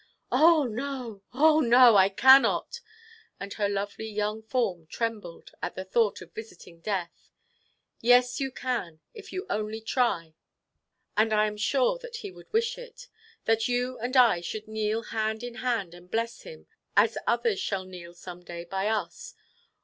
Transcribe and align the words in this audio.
"Oh 0.31 0.63
no, 0.63 1.21
oh 1.31 1.59
no. 1.59 1.95
I 1.95 2.09
cannot." 2.09 2.81
And 3.39 3.53
her 3.53 3.69
lovely 3.69 4.09
young 4.09 4.41
form 4.41 4.87
trembled, 4.87 5.51
at 5.61 5.75
the 5.75 5.85
thought 5.85 6.21
of 6.21 6.33
visiting 6.33 6.79
death. 6.79 7.29
"Yes, 7.99 8.39
you 8.39 8.49
can, 8.49 9.01
if 9.13 9.31
you 9.31 9.45
only 9.47 9.79
try, 9.79 10.33
and 11.15 11.31
I 11.31 11.45
am 11.45 11.55
sure 11.55 11.99
that 11.99 12.15
he 12.15 12.31
would 12.31 12.51
wish 12.51 12.79
it. 12.79 13.09
That 13.45 13.67
you 13.67 13.99
and 13.99 14.17
I 14.17 14.41
should 14.41 14.67
kneel 14.67 15.03
hand 15.03 15.43
in 15.43 15.53
hand 15.61 15.93
and 15.93 16.09
bless 16.09 16.41
him, 16.41 16.65
as 16.97 17.15
others 17.27 17.59
shall 17.59 17.85
kneel 17.85 18.15
some 18.15 18.41
day 18.43 18.63
by 18.65 18.87
us. 18.87 19.35